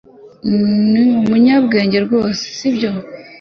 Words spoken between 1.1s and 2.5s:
umunyabwenge rwose